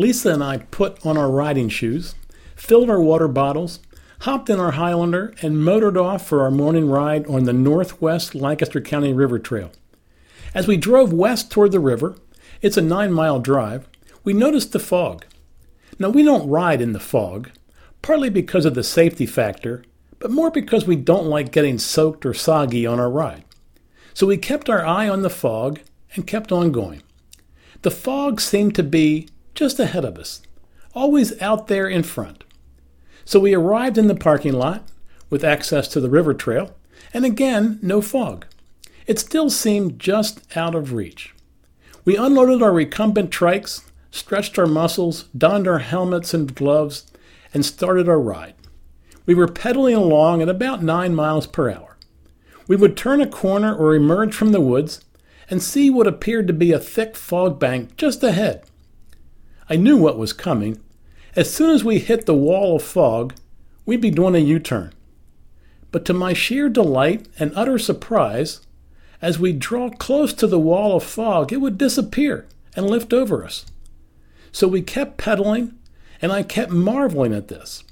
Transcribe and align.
Lisa 0.00 0.32
and 0.32 0.42
I 0.42 0.56
put 0.56 1.04
on 1.04 1.18
our 1.18 1.30
riding 1.30 1.68
shoes, 1.68 2.14
filled 2.56 2.88
our 2.88 3.02
water 3.02 3.28
bottles, 3.28 3.80
hopped 4.20 4.48
in 4.48 4.58
our 4.58 4.70
Highlander, 4.70 5.34
and 5.42 5.62
motored 5.62 5.98
off 5.98 6.26
for 6.26 6.40
our 6.40 6.50
morning 6.50 6.88
ride 6.88 7.26
on 7.26 7.44
the 7.44 7.52
Northwest 7.52 8.34
Lancaster 8.34 8.80
County 8.80 9.12
River 9.12 9.38
Trail. 9.38 9.70
As 10.54 10.66
we 10.66 10.78
drove 10.78 11.12
west 11.12 11.50
toward 11.50 11.72
the 11.72 11.80
river, 11.80 12.16
it's 12.62 12.78
a 12.78 12.82
nine 12.82 13.12
mile 13.12 13.40
drive, 13.40 13.86
we 14.24 14.32
noticed 14.32 14.72
the 14.72 14.78
fog. 14.78 15.26
Now, 15.98 16.08
we 16.08 16.22
don't 16.22 16.48
ride 16.48 16.80
in 16.80 16.94
the 16.94 16.98
fog, 16.98 17.50
partly 18.00 18.30
because 18.30 18.64
of 18.64 18.74
the 18.74 18.82
safety 18.82 19.26
factor, 19.26 19.84
but 20.18 20.30
more 20.30 20.50
because 20.50 20.86
we 20.86 20.96
don't 20.96 21.26
like 21.26 21.52
getting 21.52 21.76
soaked 21.76 22.24
or 22.24 22.32
soggy 22.32 22.86
on 22.86 22.98
our 22.98 23.10
ride. 23.10 23.44
So 24.14 24.26
we 24.26 24.38
kept 24.38 24.70
our 24.70 24.82
eye 24.82 25.10
on 25.10 25.20
the 25.20 25.28
fog 25.28 25.80
and 26.14 26.26
kept 26.26 26.52
on 26.52 26.72
going. 26.72 27.02
The 27.82 27.90
fog 27.90 28.40
seemed 28.40 28.74
to 28.76 28.82
be 28.82 29.28
just 29.60 29.78
ahead 29.78 30.06
of 30.06 30.16
us, 30.16 30.40
always 30.94 31.38
out 31.42 31.66
there 31.66 31.86
in 31.86 32.02
front. 32.02 32.44
So 33.26 33.38
we 33.38 33.54
arrived 33.54 33.98
in 33.98 34.06
the 34.06 34.14
parking 34.14 34.54
lot 34.54 34.84
with 35.28 35.44
access 35.44 35.86
to 35.88 36.00
the 36.00 36.08
river 36.08 36.32
trail, 36.32 36.74
and 37.12 37.26
again, 37.26 37.78
no 37.82 38.00
fog. 38.00 38.46
It 39.06 39.18
still 39.18 39.50
seemed 39.50 39.98
just 39.98 40.40
out 40.56 40.74
of 40.74 40.94
reach. 40.94 41.34
We 42.06 42.16
unloaded 42.16 42.62
our 42.62 42.72
recumbent 42.72 43.30
trikes, 43.30 43.82
stretched 44.10 44.58
our 44.58 44.66
muscles, 44.66 45.24
donned 45.36 45.68
our 45.68 45.80
helmets 45.80 46.32
and 46.32 46.54
gloves, 46.54 47.06
and 47.52 47.62
started 47.62 48.08
our 48.08 48.18
ride. 48.18 48.54
We 49.26 49.34
were 49.34 49.46
pedaling 49.46 49.94
along 49.94 50.40
at 50.40 50.48
about 50.48 50.82
nine 50.82 51.14
miles 51.14 51.46
per 51.46 51.70
hour. 51.70 51.98
We 52.66 52.76
would 52.76 52.96
turn 52.96 53.20
a 53.20 53.28
corner 53.28 53.76
or 53.76 53.94
emerge 53.94 54.32
from 54.32 54.52
the 54.52 54.60
woods 54.62 55.04
and 55.50 55.62
see 55.62 55.90
what 55.90 56.06
appeared 56.06 56.46
to 56.46 56.54
be 56.54 56.72
a 56.72 56.78
thick 56.78 57.14
fog 57.14 57.58
bank 57.58 57.98
just 57.98 58.22
ahead. 58.22 58.64
I 59.70 59.76
knew 59.76 59.96
what 59.96 60.18
was 60.18 60.32
coming. 60.32 60.80
As 61.36 61.54
soon 61.54 61.70
as 61.70 61.84
we 61.84 62.00
hit 62.00 62.26
the 62.26 62.34
wall 62.34 62.74
of 62.74 62.82
fog, 62.82 63.34
we'd 63.86 64.00
be 64.00 64.10
doing 64.10 64.34
a 64.34 64.38
U 64.38 64.58
turn. 64.58 64.92
But 65.92 66.04
to 66.06 66.12
my 66.12 66.32
sheer 66.32 66.68
delight 66.68 67.28
and 67.38 67.52
utter 67.54 67.78
surprise, 67.78 68.66
as 69.22 69.38
we 69.38 69.52
draw 69.52 69.90
close 69.90 70.34
to 70.34 70.48
the 70.48 70.58
wall 70.58 70.96
of 70.96 71.04
fog, 71.04 71.52
it 71.52 71.58
would 71.58 71.78
disappear 71.78 72.48
and 72.74 72.90
lift 72.90 73.12
over 73.12 73.44
us. 73.44 73.64
So 74.50 74.66
we 74.66 74.82
kept 74.82 75.18
pedaling, 75.18 75.78
and 76.20 76.32
I 76.32 76.42
kept 76.42 76.72
marveling 76.72 77.32
at 77.32 77.46
this. 77.46 77.84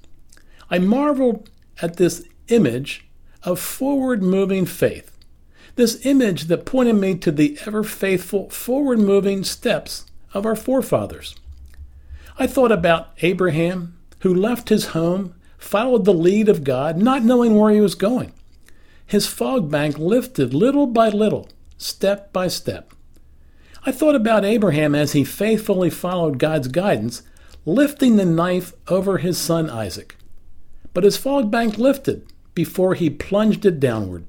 I 0.68 0.80
marveled 0.80 1.48
at 1.80 1.96
this 1.96 2.24
image 2.48 3.06
of 3.44 3.60
forward 3.60 4.20
moving 4.20 4.66
faith, 4.66 5.16
this 5.76 6.04
image 6.04 6.44
that 6.44 6.66
pointed 6.66 6.96
me 6.96 7.14
to 7.18 7.30
the 7.30 7.56
ever 7.66 7.84
faithful, 7.84 8.50
forward 8.50 8.98
moving 8.98 9.44
steps 9.44 10.06
of 10.34 10.44
our 10.44 10.56
forefathers. 10.56 11.36
I 12.40 12.46
thought 12.46 12.70
about 12.70 13.08
Abraham, 13.20 13.98
who 14.20 14.32
left 14.32 14.68
his 14.68 14.86
home, 14.86 15.34
followed 15.58 16.04
the 16.04 16.14
lead 16.14 16.48
of 16.48 16.62
God, 16.62 16.96
not 16.96 17.24
knowing 17.24 17.56
where 17.56 17.72
he 17.72 17.80
was 17.80 17.96
going. 17.96 18.32
His 19.04 19.26
fog 19.26 19.70
bank 19.70 19.98
lifted 19.98 20.54
little 20.54 20.86
by 20.86 21.08
little, 21.08 21.48
step 21.78 22.32
by 22.32 22.46
step. 22.46 22.92
I 23.84 23.90
thought 23.90 24.14
about 24.14 24.44
Abraham 24.44 24.94
as 24.94 25.12
he 25.12 25.24
faithfully 25.24 25.90
followed 25.90 26.38
God's 26.38 26.68
guidance, 26.68 27.22
lifting 27.64 28.16
the 28.16 28.24
knife 28.24 28.72
over 28.86 29.18
his 29.18 29.36
son 29.36 29.68
Isaac. 29.68 30.16
But 30.94 31.04
his 31.04 31.16
fog 31.16 31.50
bank 31.50 31.76
lifted 31.76 32.32
before 32.54 32.94
he 32.94 33.10
plunged 33.10 33.66
it 33.66 33.80
downward. 33.80 34.26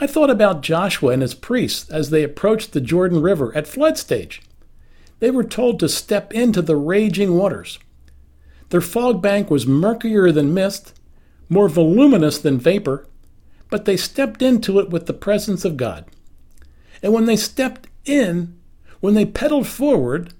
I 0.00 0.06
thought 0.06 0.30
about 0.30 0.62
Joshua 0.62 1.12
and 1.12 1.22
his 1.22 1.34
priests 1.34 1.88
as 1.88 2.10
they 2.10 2.22
approached 2.22 2.72
the 2.72 2.80
Jordan 2.80 3.22
River 3.22 3.54
at 3.56 3.68
flood 3.68 3.96
stage. 3.96 4.42
They 5.18 5.30
were 5.30 5.44
told 5.44 5.80
to 5.80 5.88
step 5.88 6.32
into 6.32 6.62
the 6.62 6.76
raging 6.76 7.36
waters. 7.36 7.78
Their 8.70 8.80
fog 8.80 9.22
bank 9.22 9.50
was 9.50 9.66
murkier 9.66 10.32
than 10.32 10.52
mist, 10.52 10.98
more 11.48 11.68
voluminous 11.68 12.38
than 12.38 12.58
vapor, 12.58 13.06
but 13.70 13.84
they 13.84 13.96
stepped 13.96 14.42
into 14.42 14.78
it 14.78 14.90
with 14.90 15.06
the 15.06 15.14
presence 15.14 15.64
of 15.64 15.76
God. 15.76 16.06
And 17.02 17.12
when 17.12 17.26
they 17.26 17.36
stepped 17.36 17.88
in, 18.04 18.58
when 19.00 19.14
they 19.14 19.24
pedaled 19.24 19.66
forward, 19.66 20.32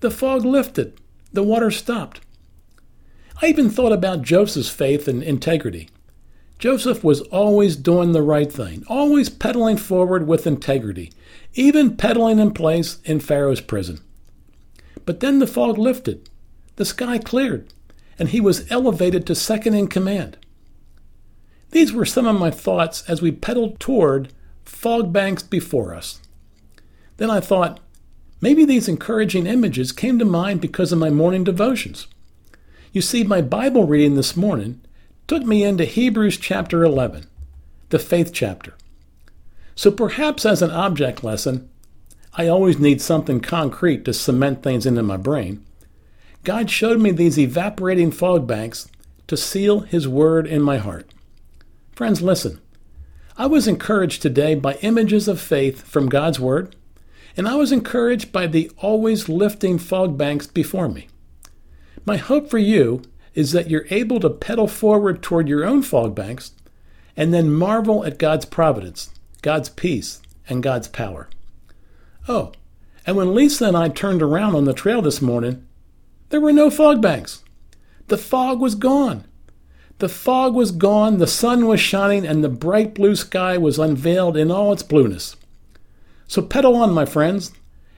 the 0.00 0.10
fog 0.10 0.44
lifted, 0.44 1.00
the 1.32 1.42
water 1.42 1.70
stopped. 1.70 2.20
I 3.42 3.46
even 3.46 3.70
thought 3.70 3.92
about 3.92 4.22
Joseph's 4.22 4.70
faith 4.70 5.08
and 5.08 5.22
integrity. 5.22 5.88
Joseph 6.58 7.04
was 7.04 7.20
always 7.22 7.76
doing 7.76 8.12
the 8.12 8.22
right 8.22 8.50
thing, 8.50 8.84
always 8.88 9.28
pedaling 9.28 9.76
forward 9.76 10.26
with 10.26 10.46
integrity, 10.46 11.12
even 11.54 11.96
pedaling 11.96 12.38
in 12.38 12.52
place 12.52 12.98
in 13.04 13.20
Pharaoh's 13.20 13.60
prison. 13.60 14.00
But 15.04 15.20
then 15.20 15.38
the 15.38 15.46
fog 15.46 15.76
lifted, 15.76 16.28
the 16.76 16.84
sky 16.84 17.18
cleared, 17.18 17.72
and 18.18 18.30
he 18.30 18.40
was 18.40 18.70
elevated 18.70 19.26
to 19.26 19.34
second 19.34 19.74
in 19.74 19.88
command. 19.88 20.38
These 21.72 21.92
were 21.92 22.06
some 22.06 22.26
of 22.26 22.40
my 22.40 22.50
thoughts 22.50 23.02
as 23.08 23.20
we 23.20 23.32
pedaled 23.32 23.78
toward 23.78 24.32
fog 24.64 25.12
banks 25.12 25.42
before 25.42 25.94
us. 25.94 26.20
Then 27.18 27.30
I 27.30 27.40
thought, 27.40 27.80
maybe 28.40 28.64
these 28.64 28.88
encouraging 28.88 29.46
images 29.46 29.92
came 29.92 30.18
to 30.18 30.24
mind 30.24 30.60
because 30.62 30.90
of 30.90 30.98
my 30.98 31.10
morning 31.10 31.44
devotions. 31.44 32.06
You 32.92 33.02
see, 33.02 33.24
my 33.24 33.42
Bible 33.42 33.84
reading 33.84 34.14
this 34.14 34.36
morning 34.36 34.80
took 35.26 35.44
me 35.44 35.64
into 35.64 35.84
Hebrews 35.84 36.38
chapter 36.38 36.84
11, 36.84 37.26
the 37.88 37.98
faith 37.98 38.32
chapter. 38.32 38.74
So 39.74 39.90
perhaps 39.90 40.46
as 40.46 40.62
an 40.62 40.70
object 40.70 41.24
lesson, 41.24 41.68
I 42.34 42.46
always 42.48 42.78
need 42.78 43.00
something 43.00 43.40
concrete 43.40 44.04
to 44.04 44.12
cement 44.12 44.62
things 44.62 44.86
into 44.86 45.02
my 45.02 45.16
brain. 45.16 45.64
God 46.44 46.70
showed 46.70 47.00
me 47.00 47.10
these 47.10 47.38
evaporating 47.38 48.12
fog 48.12 48.46
banks 48.46 48.88
to 49.26 49.36
seal 49.36 49.80
His 49.80 50.06
word 50.06 50.46
in 50.46 50.62
my 50.62 50.78
heart. 50.78 51.10
Friends, 51.92 52.22
listen. 52.22 52.60
I 53.36 53.46
was 53.46 53.66
encouraged 53.66 54.22
today 54.22 54.54
by 54.54 54.74
images 54.74 55.28
of 55.28 55.40
faith 55.40 55.82
from 55.82 56.08
God's 56.08 56.38
word, 56.38 56.76
and 57.36 57.48
I 57.48 57.56
was 57.56 57.72
encouraged 57.72 58.32
by 58.32 58.46
the 58.46 58.70
always 58.78 59.28
lifting 59.28 59.78
fog 59.78 60.16
banks 60.16 60.46
before 60.46 60.88
me. 60.88 61.08
My 62.04 62.16
hope 62.16 62.48
for 62.48 62.58
you 62.58 63.02
is 63.36 63.52
that 63.52 63.70
you're 63.70 63.86
able 63.90 64.18
to 64.18 64.30
pedal 64.30 64.66
forward 64.66 65.22
toward 65.22 65.46
your 65.46 65.64
own 65.64 65.82
fog 65.82 66.14
banks 66.14 66.52
and 67.16 67.32
then 67.32 67.52
marvel 67.52 68.04
at 68.04 68.18
God's 68.18 68.46
providence, 68.46 69.10
God's 69.42 69.68
peace, 69.68 70.20
and 70.48 70.62
God's 70.62 70.88
power. 70.88 71.28
Oh, 72.26 72.52
and 73.06 73.16
when 73.16 73.34
Lisa 73.34 73.66
and 73.66 73.76
I 73.76 73.90
turned 73.90 74.22
around 74.22 74.56
on 74.56 74.64
the 74.64 74.72
trail 74.72 75.02
this 75.02 75.22
morning, 75.22 75.64
there 76.30 76.40
were 76.40 76.52
no 76.52 76.70
fog 76.70 77.00
banks. 77.00 77.44
The 78.08 78.18
fog 78.18 78.58
was 78.58 78.74
gone. 78.74 79.24
The 79.98 80.08
fog 80.08 80.54
was 80.54 80.72
gone, 80.72 81.18
the 81.18 81.26
sun 81.26 81.66
was 81.66 81.80
shining, 81.80 82.26
and 82.26 82.42
the 82.42 82.48
bright 82.48 82.94
blue 82.94 83.16
sky 83.16 83.56
was 83.56 83.78
unveiled 83.78 84.36
in 84.36 84.50
all 84.50 84.72
its 84.72 84.82
blueness. 84.82 85.36
So 86.26 86.42
pedal 86.42 86.76
on, 86.76 86.92
my 86.92 87.06
friends, 87.06 87.52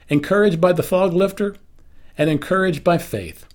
encouraged 0.07 0.61
by 0.61 0.73
the 0.73 0.83
fog 0.83 1.13
lifter 1.13 1.55
and 2.17 2.29
encouraged 2.29 2.83
by 2.83 2.97
faith. 2.99 3.45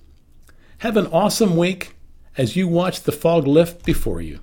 Have 0.84 0.98
an 0.98 1.06
awesome 1.06 1.56
week 1.56 1.94
as 2.36 2.56
you 2.56 2.68
watch 2.68 3.04
the 3.04 3.10
fog 3.10 3.46
lift 3.46 3.86
before 3.86 4.20
you. 4.20 4.40